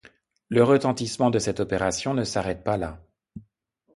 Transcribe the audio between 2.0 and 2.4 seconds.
ne